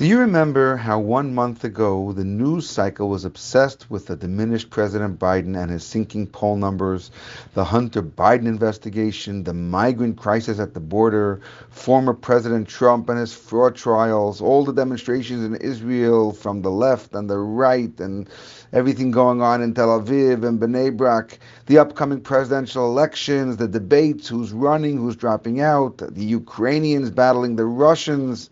Do 0.00 0.06
you 0.06 0.20
remember 0.20 0.78
how 0.78 0.98
one 0.98 1.34
month 1.34 1.62
ago 1.62 2.12
the 2.12 2.24
news 2.24 2.66
cycle 2.66 3.10
was 3.10 3.26
obsessed 3.26 3.90
with 3.90 4.06
the 4.06 4.16
diminished 4.16 4.70
President 4.70 5.18
Biden 5.18 5.62
and 5.62 5.70
his 5.70 5.84
sinking 5.84 6.28
poll 6.28 6.56
numbers, 6.56 7.10
the 7.52 7.64
Hunter 7.66 8.02
Biden 8.02 8.46
investigation, 8.46 9.44
the 9.44 9.52
migrant 9.52 10.16
crisis 10.16 10.58
at 10.58 10.72
the 10.72 10.80
border, 10.80 11.42
former 11.68 12.14
President 12.14 12.66
Trump 12.66 13.10
and 13.10 13.18
his 13.18 13.34
fraud 13.34 13.76
trials, 13.76 14.40
all 14.40 14.64
the 14.64 14.72
demonstrations 14.72 15.44
in 15.44 15.56
Israel 15.56 16.32
from 16.32 16.62
the 16.62 16.70
left 16.70 17.14
and 17.14 17.28
the 17.28 17.36
right, 17.36 18.00
and 18.00 18.26
everything 18.72 19.10
going 19.10 19.42
on 19.42 19.60
in 19.60 19.74
Tel 19.74 20.00
Aviv 20.00 20.48
and 20.48 20.58
Bnei 20.58 20.96
Brak, 20.96 21.38
the 21.66 21.76
upcoming 21.76 22.22
presidential 22.22 22.86
elections, 22.86 23.58
the 23.58 23.68
debates, 23.68 24.28
who's 24.28 24.50
running, 24.50 24.96
who's 24.96 25.16
dropping 25.16 25.60
out, 25.60 25.98
the 25.98 26.24
Ukrainians 26.24 27.10
battling 27.10 27.56
the 27.56 27.66
Russians 27.66 28.48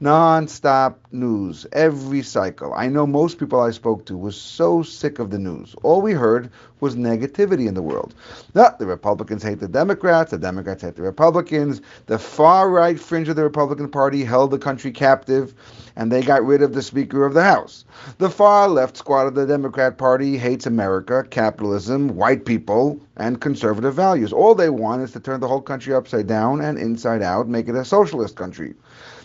non-stop 0.00 0.98
news 1.12 1.66
every 1.72 2.20
cycle. 2.22 2.74
I 2.74 2.88
know 2.88 3.06
most 3.06 3.38
people 3.38 3.60
I 3.60 3.70
spoke 3.70 4.04
to 4.06 4.16
was 4.16 4.36
so 4.36 4.82
sick 4.82 5.18
of 5.18 5.30
the 5.30 5.38
news. 5.38 5.74
All 5.82 6.02
we 6.02 6.12
heard 6.12 6.50
was 6.80 6.96
negativity 6.96 7.68
in 7.68 7.74
the 7.74 7.82
world. 7.82 8.14
the 8.52 8.74
Republicans 8.80 9.42
hate 9.42 9.60
the 9.60 9.68
Democrats, 9.68 10.32
the 10.32 10.38
Democrats 10.38 10.82
hate 10.82 10.96
the 10.96 11.02
Republicans, 11.02 11.80
the 12.06 12.18
far 12.18 12.68
right 12.68 12.98
fringe 12.98 13.28
of 13.28 13.36
the 13.36 13.42
Republican 13.44 13.88
Party 13.88 14.24
held 14.24 14.50
the 14.50 14.58
country 14.58 14.90
captive 14.90 15.54
and 15.96 16.10
they 16.10 16.22
got 16.22 16.44
rid 16.44 16.60
of 16.60 16.74
the 16.74 16.82
Speaker 16.82 17.24
of 17.24 17.34
the 17.34 17.42
House. 17.44 17.84
The 18.18 18.30
far 18.30 18.68
left 18.68 18.96
squad 18.96 19.28
of 19.28 19.34
the 19.34 19.46
Democrat 19.46 19.96
Party 19.96 20.36
hates 20.36 20.66
America, 20.66 21.24
capitalism, 21.30 22.16
white 22.16 22.44
people, 22.44 23.00
and 23.16 23.40
conservative 23.40 23.94
values. 23.94 24.32
All 24.32 24.54
they 24.56 24.70
want 24.70 25.02
is 25.02 25.12
to 25.12 25.20
turn 25.20 25.40
the 25.40 25.48
whole 25.48 25.62
country 25.62 25.94
upside 25.94 26.26
down 26.26 26.60
and 26.60 26.78
inside 26.78 27.22
out, 27.22 27.48
make 27.48 27.68
it 27.68 27.76
a 27.76 27.84
socialist 27.84 28.34
country. 28.34 28.74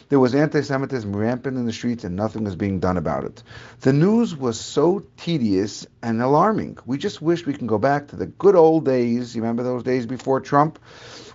There 0.09 0.19
was 0.19 0.33
anti 0.33 0.61
Semitism 0.61 1.15
rampant 1.15 1.55
in 1.55 1.67
the 1.67 1.71
streets 1.71 2.03
and 2.03 2.15
nothing 2.15 2.43
was 2.43 2.55
being 2.55 2.79
done 2.79 2.97
about 2.97 3.25
it. 3.25 3.43
The 3.81 3.93
news 3.93 4.35
was 4.35 4.59
so 4.59 5.03
tedious 5.17 5.85
and 6.01 6.19
alarming. 6.19 6.79
We 6.87 6.97
just 6.97 7.21
wish 7.21 7.45
we 7.45 7.53
can 7.53 7.67
go 7.67 7.77
back 7.77 8.07
to 8.07 8.15
the 8.15 8.25
good 8.25 8.55
old 8.55 8.85
days. 8.85 9.35
You 9.35 9.43
remember 9.43 9.61
those 9.61 9.83
days 9.83 10.07
before 10.07 10.41
Trump? 10.41 10.79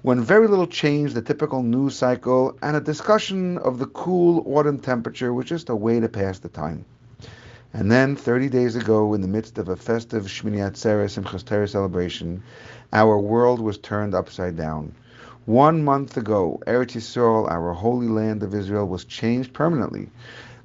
When 0.03 0.25
very 0.25 0.49
little 0.49 0.67
changed, 0.67 1.15
the 1.15 1.23
typical 1.23 1.63
news 1.63 1.95
cycle, 1.95 2.59
and 2.61 2.77
a 2.77 2.81
discussion 2.81 3.59
of 3.59 3.79
the 3.79 3.87
cool 3.87 4.43
autumn 4.45 4.81
temperature 4.81 5.33
was 5.33 5.47
just 5.47 5.69
a 5.69 5.77
way 5.77 6.01
to 6.01 6.09
pass 6.09 6.41
the 6.41 6.49
time. 6.49 6.85
And 7.73 7.93
then, 7.93 8.17
30 8.17 8.49
days 8.49 8.75
ago, 8.75 9.15
in 9.15 9.21
the 9.21 9.29
midst 9.29 9.59
of 9.59 9.69
a 9.69 9.77
festive 9.77 10.25
Shmini 10.25 10.59
Atzeres 10.59 11.17
Simchas 11.17 11.45
Torah 11.45 11.69
celebration, 11.69 12.43
our 12.93 13.19
world 13.19 13.61
was 13.61 13.79
turned 13.79 14.17
upside 14.17 14.57
down. 14.57 14.95
One 15.47 15.85
month 15.85 16.17
ago, 16.17 16.59
Eretz 16.67 16.95
Yisrael, 16.95 17.51
our 17.51 17.75
holy 17.75 18.09
land 18.09 18.43
of 18.43 18.55
Israel, 18.55 18.89
was 18.89 19.05
changed 19.05 19.53
permanently. 19.53 20.09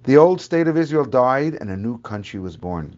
The 0.06 0.16
old 0.16 0.40
state 0.40 0.70
of 0.70 0.78
Israel 0.78 1.04
died 1.04 1.58
and 1.60 1.70
a 1.70 1.76
new 1.76 1.98
country 1.98 2.40
was 2.40 2.56
born. 2.56 2.96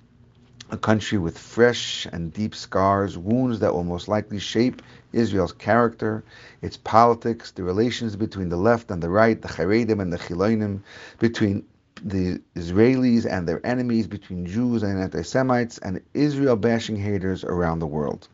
A 0.69 0.77
country 0.77 1.17
with 1.17 1.39
fresh 1.39 2.05
and 2.05 2.31
deep 2.31 2.53
scars, 2.53 3.17
wounds 3.17 3.61
that 3.61 3.73
will 3.73 3.83
most 3.83 4.07
likely 4.07 4.37
shape 4.37 4.83
Israel's 5.11 5.53
character, 5.53 6.23
its 6.61 6.77
politics, 6.77 7.49
the 7.49 7.63
relations 7.63 8.15
between 8.15 8.49
the 8.49 8.57
left 8.57 8.91
and 8.91 9.01
the 9.01 9.09
right, 9.09 9.41
the 9.41 9.47
Haredim 9.47 9.99
and 9.99 10.13
the 10.13 10.19
Chilonim, 10.19 10.83
between 11.17 11.65
the 12.03 12.39
Israelis 12.55 13.25
and 13.25 13.47
their 13.47 13.65
enemies, 13.65 14.05
between 14.05 14.45
Jews 14.45 14.83
and 14.83 14.99
anti 14.99 15.23
Semites, 15.23 15.79
and 15.79 16.01
Israel 16.13 16.57
bashing 16.57 16.97
haters 16.97 17.43
around 17.43 17.79
the 17.79 17.87
world. 17.87 18.27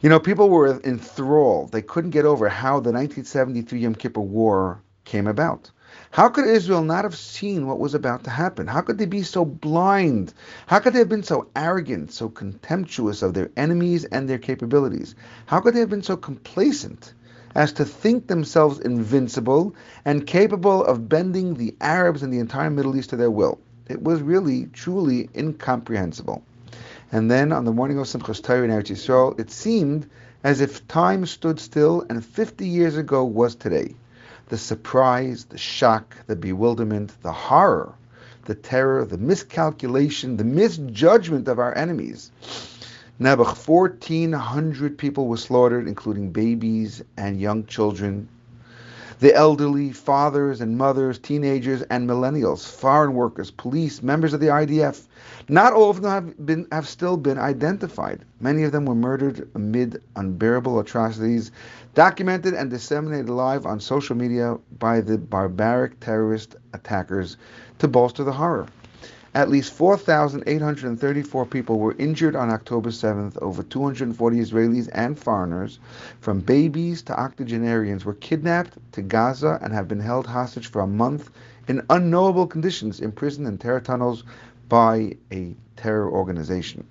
You 0.00 0.08
know, 0.08 0.20
people 0.20 0.50
were 0.50 0.80
enthralled. 0.82 1.72
They 1.72 1.82
couldn't 1.82 2.10
get 2.10 2.24
over 2.24 2.48
how 2.48 2.80
the 2.80 2.92
1973 2.92 3.80
Yom 3.80 3.94
Kippur 3.94 4.20
War 4.20 4.82
came 5.04 5.26
about. 5.26 5.70
How 6.10 6.28
could 6.28 6.46
Israel 6.46 6.82
not 6.82 7.04
have 7.04 7.16
seen 7.16 7.66
what 7.66 7.78
was 7.78 7.94
about 7.94 8.24
to 8.24 8.30
happen? 8.30 8.66
How 8.66 8.80
could 8.80 8.98
they 8.98 9.06
be 9.06 9.22
so 9.22 9.44
blind? 9.44 10.34
How 10.66 10.78
could 10.78 10.92
they 10.92 10.98
have 10.98 11.08
been 11.08 11.22
so 11.22 11.48
arrogant, 11.56 12.12
so 12.12 12.28
contemptuous 12.28 13.22
of 13.22 13.34
their 13.34 13.50
enemies 13.56 14.04
and 14.04 14.28
their 14.28 14.38
capabilities? 14.38 15.14
How 15.46 15.60
could 15.60 15.74
they 15.74 15.80
have 15.80 15.90
been 15.90 16.02
so 16.02 16.16
complacent 16.16 17.14
as 17.54 17.72
to 17.74 17.84
think 17.84 18.26
themselves 18.26 18.78
invincible 18.80 19.74
and 20.04 20.26
capable 20.26 20.84
of 20.84 21.08
bending 21.08 21.54
the 21.54 21.74
Arabs 21.80 22.22
and 22.22 22.32
the 22.32 22.40
entire 22.40 22.70
Middle 22.70 22.96
East 22.96 23.10
to 23.10 23.16
their 23.16 23.30
will? 23.30 23.58
It 23.88 24.02
was 24.02 24.20
really, 24.20 24.66
truly 24.66 25.30
incomprehensible. 25.34 26.42
And 27.12 27.30
then 27.30 27.52
on 27.52 27.64
the 27.64 27.72
morning 27.72 27.98
of 27.98 28.06
Simchas 28.06 28.42
Torah 28.42 28.64
in 28.64 28.70
Eretz 28.70 28.90
Yisrael, 28.90 29.38
it 29.38 29.50
seemed 29.50 30.08
as 30.42 30.60
if 30.60 30.86
time 30.88 31.24
stood 31.26 31.60
still 31.60 32.04
and 32.08 32.24
50 32.24 32.66
years 32.66 32.96
ago 32.96 33.24
was 33.24 33.54
today. 33.54 33.94
The 34.48 34.58
surprise, 34.58 35.44
the 35.44 35.58
shock, 35.58 36.16
the 36.26 36.36
bewilderment, 36.36 37.12
the 37.22 37.32
horror, 37.32 37.94
the 38.44 38.54
terror, 38.54 39.04
the 39.04 39.18
miscalculation, 39.18 40.36
the 40.36 40.44
misjudgment 40.44 41.48
of 41.48 41.58
our 41.58 41.76
enemies. 41.76 42.30
Nebuch, 43.20 43.56
1,400 43.66 44.98
people 44.98 45.26
were 45.26 45.36
slaughtered, 45.36 45.88
including 45.88 46.30
babies 46.30 47.02
and 47.16 47.40
young 47.40 47.66
children 47.66 48.28
the 49.18 49.34
elderly, 49.34 49.92
fathers 49.92 50.60
and 50.60 50.76
mothers, 50.76 51.18
teenagers 51.18 51.82
and 51.82 52.08
millennials, 52.08 52.70
foreign 52.70 53.14
workers, 53.14 53.50
police, 53.50 54.02
members 54.02 54.34
of 54.34 54.40
the 54.40 54.46
IDF. 54.46 55.06
Not 55.48 55.72
all 55.72 55.90
of 55.90 56.02
them 56.02 56.10
have 56.10 56.46
been 56.46 56.66
have 56.72 56.88
still 56.88 57.16
been 57.16 57.38
identified. 57.38 58.24
Many 58.40 58.64
of 58.64 58.72
them 58.72 58.84
were 58.84 58.94
murdered 58.94 59.48
amid 59.54 60.02
unbearable 60.16 60.78
atrocities, 60.80 61.50
documented 61.94 62.54
and 62.54 62.68
disseminated 62.70 63.30
live 63.30 63.64
on 63.64 63.80
social 63.80 64.16
media 64.16 64.58
by 64.78 65.00
the 65.00 65.16
barbaric 65.16 65.98
terrorist 66.00 66.56
attackers 66.74 67.36
to 67.78 67.88
bolster 67.88 68.24
the 68.24 68.32
horror. 68.32 68.66
At 69.36 69.50
least 69.50 69.74
4,834 69.74 71.44
people 71.44 71.78
were 71.78 71.94
injured 71.98 72.34
on 72.34 72.48
October 72.48 72.88
7th. 72.88 73.36
Over 73.42 73.62
240 73.62 74.38
Israelis 74.38 74.88
and 74.94 75.18
foreigners, 75.18 75.78
from 76.20 76.40
babies 76.40 77.02
to 77.02 77.20
octogenarians, 77.20 78.06
were 78.06 78.14
kidnapped 78.14 78.78
to 78.92 79.02
Gaza 79.02 79.58
and 79.60 79.74
have 79.74 79.88
been 79.88 80.00
held 80.00 80.26
hostage 80.26 80.70
for 80.70 80.80
a 80.80 80.86
month 80.86 81.28
in 81.68 81.84
unknowable 81.90 82.46
conditions, 82.46 82.98
imprisoned 82.98 83.46
in 83.46 83.58
terror 83.58 83.80
tunnels 83.80 84.24
by 84.70 85.18
a 85.30 85.54
terror 85.76 86.10
organization. 86.10 86.86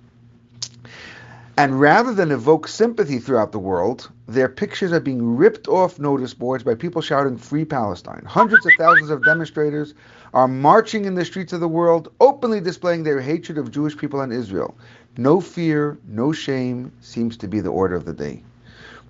And 1.58 1.80
rather 1.80 2.12
than 2.12 2.32
evoke 2.32 2.68
sympathy 2.68 3.18
throughout 3.18 3.50
the 3.50 3.58
world, 3.58 4.10
their 4.28 4.48
pictures 4.48 4.92
are 4.92 5.00
being 5.00 5.36
ripped 5.36 5.68
off 5.68 5.98
notice 5.98 6.34
boards 6.34 6.62
by 6.62 6.74
people 6.74 7.00
shouting 7.00 7.38
Free 7.38 7.64
Palestine. 7.64 8.22
Hundreds 8.26 8.66
of 8.66 8.74
thousands 8.74 9.08
of 9.08 9.24
demonstrators 9.24 9.94
are 10.34 10.48
marching 10.48 11.06
in 11.06 11.14
the 11.14 11.24
streets 11.24 11.54
of 11.54 11.60
the 11.60 11.68
world, 11.68 12.12
openly 12.20 12.60
displaying 12.60 13.04
their 13.04 13.22
hatred 13.22 13.56
of 13.56 13.70
Jewish 13.70 13.96
people 13.96 14.20
and 14.20 14.34
Israel. 14.34 14.76
No 15.16 15.40
fear, 15.40 15.96
no 16.06 16.30
shame 16.30 16.92
seems 17.00 17.38
to 17.38 17.48
be 17.48 17.60
the 17.60 17.70
order 17.70 17.94
of 17.94 18.04
the 18.04 18.12
day. 18.12 18.42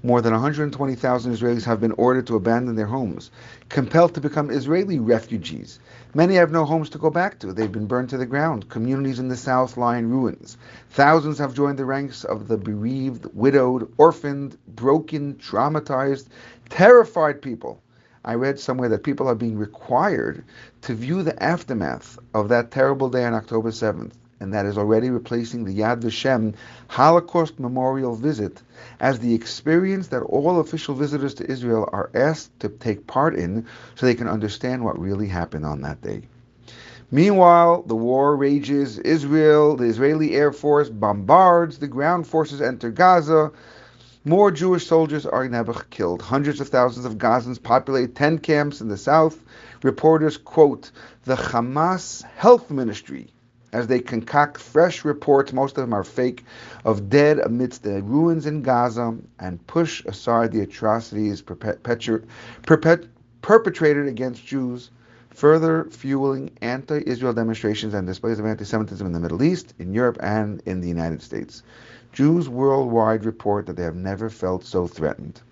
More 0.02 0.20
than 0.20 0.32
120,000 0.34 1.32
Israelis 1.32 1.64
have 1.64 1.80
been 1.80 1.92
ordered 1.92 2.26
to 2.26 2.36
abandon 2.36 2.76
their 2.76 2.86
homes, 2.86 3.30
compelled 3.70 4.14
to 4.14 4.20
become 4.20 4.50
Israeli 4.50 4.98
refugees. 4.98 5.78
Many 6.14 6.34
have 6.34 6.52
no 6.52 6.66
homes 6.66 6.90
to 6.90 6.98
go 6.98 7.08
back 7.08 7.38
to. 7.38 7.52
They've 7.52 7.72
been 7.72 7.86
burned 7.86 8.10
to 8.10 8.18
the 8.18 8.26
ground. 8.26 8.68
Communities 8.68 9.18
in 9.18 9.28
the 9.28 9.36
south 9.36 9.78
lie 9.78 9.96
in 9.96 10.10
ruins. 10.10 10.58
Thousands 10.90 11.38
have 11.38 11.54
joined 11.54 11.78
the 11.78 11.86
ranks 11.86 12.24
of 12.24 12.46
the 12.46 12.58
bereaved, 12.58 13.26
widowed, 13.32 13.90
orphaned, 13.96 14.58
broken, 14.68 15.34
traumatized, 15.36 16.26
terrified 16.68 17.40
people. 17.40 17.80
I 18.22 18.34
read 18.34 18.60
somewhere 18.60 18.90
that 18.90 19.02
people 19.02 19.28
are 19.28 19.34
being 19.34 19.56
required 19.56 20.44
to 20.82 20.94
view 20.94 21.22
the 21.22 21.42
aftermath 21.42 22.18
of 22.34 22.50
that 22.50 22.70
terrible 22.70 23.08
day 23.08 23.24
on 23.24 23.34
October 23.34 23.70
7th 23.70 24.12
and 24.40 24.52
that 24.52 24.66
is 24.66 24.76
already 24.76 25.10
replacing 25.10 25.64
the 25.64 25.78
Yad 25.78 26.00
Vashem 26.00 26.54
Holocaust 26.88 27.58
Memorial 27.58 28.14
visit 28.14 28.62
as 29.00 29.18
the 29.18 29.34
experience 29.34 30.08
that 30.08 30.20
all 30.22 30.60
official 30.60 30.94
visitors 30.94 31.34
to 31.34 31.50
Israel 31.50 31.88
are 31.92 32.10
asked 32.14 32.58
to 32.60 32.68
take 32.68 33.06
part 33.06 33.34
in 33.34 33.66
so 33.94 34.04
they 34.04 34.14
can 34.14 34.28
understand 34.28 34.84
what 34.84 34.98
really 34.98 35.28
happened 35.28 35.64
on 35.64 35.80
that 35.82 36.02
day. 36.02 36.22
Meanwhile, 37.10 37.82
the 37.82 37.94
war 37.94 38.36
rages. 38.36 38.98
Israel, 38.98 39.76
the 39.76 39.84
Israeli 39.84 40.34
Air 40.34 40.52
Force 40.52 40.88
bombards, 40.88 41.78
the 41.78 41.86
ground 41.86 42.26
forces 42.26 42.60
enter 42.60 42.90
Gaza. 42.90 43.52
More 44.24 44.50
Jewish 44.50 44.88
soldiers 44.88 45.24
are 45.24 45.48
never 45.48 45.72
killed. 45.90 46.20
Hundreds 46.20 46.60
of 46.60 46.68
thousands 46.68 47.06
of 47.06 47.16
Gazans 47.16 47.62
populate 47.62 48.16
tent 48.16 48.42
camps 48.42 48.80
in 48.80 48.88
the 48.88 48.96
south. 48.96 49.40
Reporters 49.84 50.36
quote 50.36 50.90
the 51.24 51.36
Hamas 51.36 52.24
Health 52.24 52.72
Ministry 52.72 53.28
as 53.72 53.86
they 53.86 54.00
concoct 54.00 54.58
fresh 54.58 55.04
reports, 55.04 55.52
most 55.52 55.76
of 55.76 55.82
them 55.82 55.92
are 55.92 56.04
fake, 56.04 56.44
of 56.84 57.08
dead 57.08 57.38
amidst 57.38 57.82
the 57.82 58.02
ruins 58.02 58.46
in 58.46 58.62
Gaza 58.62 59.16
and 59.38 59.66
push 59.66 60.04
aside 60.04 60.52
the 60.52 60.60
atrocities 60.60 61.42
perpetrated 63.42 64.06
against 64.06 64.46
Jews, 64.46 64.90
further 65.30 65.84
fueling 65.90 66.50
anti 66.62 67.02
Israel 67.06 67.32
demonstrations 67.32 67.94
and 67.94 68.06
displays 68.06 68.38
of 68.38 68.46
anti 68.46 68.64
Semitism 68.64 69.06
in 69.06 69.12
the 69.12 69.20
Middle 69.20 69.42
East, 69.42 69.74
in 69.78 69.92
Europe, 69.92 70.18
and 70.20 70.62
in 70.66 70.80
the 70.80 70.88
United 70.88 71.20
States. 71.22 71.62
Jews 72.12 72.48
worldwide 72.48 73.24
report 73.26 73.66
that 73.66 73.76
they 73.76 73.82
have 73.82 73.94
never 73.94 74.30
felt 74.30 74.64
so 74.64 74.86
threatened. 74.86 75.42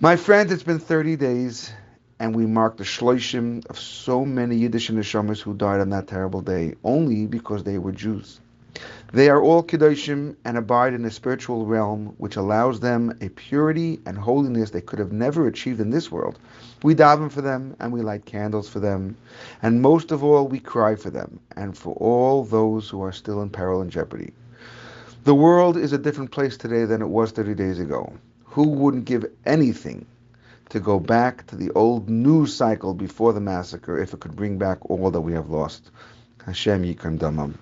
My 0.00 0.16
friends, 0.16 0.50
it's 0.50 0.64
been 0.64 0.80
30 0.80 1.14
days 1.14 1.72
and 2.18 2.34
we 2.34 2.46
mark 2.46 2.76
the 2.76 2.84
shloishim 2.84 3.66
of 3.66 3.78
so 3.78 4.24
many 4.24 4.56
Yiddish 4.56 4.90
neshamas 4.90 5.40
who 5.40 5.54
died 5.54 5.80
on 5.80 5.90
that 5.90 6.06
terrible 6.06 6.40
day, 6.40 6.74
only 6.84 7.26
because 7.26 7.64
they 7.64 7.78
were 7.78 7.92
Jews. 7.92 8.40
They 9.12 9.28
are 9.28 9.42
all 9.42 9.62
Kedoshim 9.62 10.36
and 10.44 10.56
abide 10.56 10.94
in 10.94 11.04
a 11.04 11.10
spiritual 11.10 11.66
realm 11.66 12.14
which 12.16 12.36
allows 12.36 12.80
them 12.80 13.18
a 13.20 13.28
purity 13.28 14.00
and 14.06 14.16
holiness 14.16 14.70
they 14.70 14.80
could 14.80 14.98
have 14.98 15.12
never 15.12 15.46
achieved 15.46 15.80
in 15.80 15.90
this 15.90 16.10
world. 16.10 16.38
We 16.82 16.94
daven 16.94 17.30
for 17.30 17.42
them 17.42 17.76
and 17.78 17.92
we 17.92 18.00
light 18.00 18.24
candles 18.24 18.70
for 18.70 18.80
them, 18.80 19.16
and 19.60 19.82
most 19.82 20.10
of 20.12 20.24
all, 20.24 20.48
we 20.48 20.60
cry 20.60 20.96
for 20.96 21.10
them 21.10 21.40
and 21.54 21.76
for 21.76 21.94
all 21.94 22.44
those 22.44 22.88
who 22.88 23.02
are 23.02 23.12
still 23.12 23.42
in 23.42 23.50
peril 23.50 23.82
and 23.82 23.90
jeopardy. 23.90 24.32
The 25.24 25.34
world 25.34 25.76
is 25.76 25.92
a 25.92 25.98
different 25.98 26.30
place 26.30 26.56
today 26.56 26.86
than 26.86 27.02
it 27.02 27.08
was 27.08 27.30
30 27.32 27.54
days 27.54 27.78
ago. 27.78 28.12
Who 28.44 28.68
wouldn't 28.68 29.04
give 29.04 29.30
anything 29.44 30.06
to 30.72 30.80
go 30.80 30.98
back 30.98 31.46
to 31.46 31.56
the 31.56 31.70
old 31.72 32.08
news 32.08 32.56
cycle 32.56 32.94
before 32.94 33.34
the 33.34 33.40
massacre 33.40 33.98
if 33.98 34.14
it 34.14 34.20
could 34.20 34.34
bring 34.34 34.56
back 34.56 34.78
all 34.88 35.10
that 35.10 35.20
we 35.20 35.34
have 35.34 35.50
lost. 35.50 35.90
Hashem 36.46 36.82
Yikom 36.82 37.18
Damam. 37.18 37.54